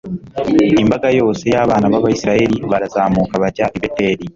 [0.83, 4.25] imbaga yose y'abana b'abayisraheli barazamuka bajya i beteli